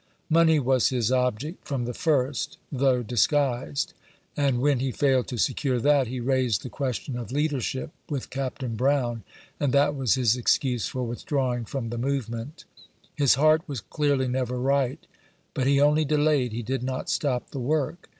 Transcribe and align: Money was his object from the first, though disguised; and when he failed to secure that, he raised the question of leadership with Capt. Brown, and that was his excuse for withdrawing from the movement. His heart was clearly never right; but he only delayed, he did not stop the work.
Money 0.31 0.57
was 0.57 0.87
his 0.89 1.11
object 1.11 1.63
from 1.67 1.85
the 1.85 1.93
first, 1.93 2.57
though 2.71 3.03
disguised; 3.03 3.93
and 4.35 4.59
when 4.59 4.79
he 4.79 4.91
failed 4.91 5.27
to 5.27 5.37
secure 5.37 5.79
that, 5.79 6.07
he 6.07 6.19
raised 6.19 6.63
the 6.63 6.69
question 6.71 7.15
of 7.15 7.31
leadership 7.31 7.91
with 8.09 8.31
Capt. 8.31 8.67
Brown, 8.75 9.23
and 9.59 9.71
that 9.73 9.95
was 9.95 10.15
his 10.15 10.35
excuse 10.35 10.87
for 10.87 11.03
withdrawing 11.03 11.65
from 11.65 11.89
the 11.91 11.99
movement. 11.99 12.65
His 13.13 13.35
heart 13.35 13.61
was 13.67 13.79
clearly 13.79 14.27
never 14.27 14.57
right; 14.57 15.05
but 15.53 15.67
he 15.67 15.79
only 15.79 16.03
delayed, 16.03 16.51
he 16.51 16.63
did 16.63 16.81
not 16.81 17.07
stop 17.07 17.51
the 17.51 17.59
work. 17.59 18.09